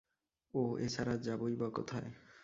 ওহ, 0.53 0.71
এছাড়া 0.77 1.11
আর 1.11 1.19
যাবোই 1.19 1.55
বা 1.55 1.67
কোথায়। 1.69 2.09